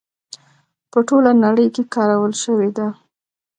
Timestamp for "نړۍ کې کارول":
1.45-2.33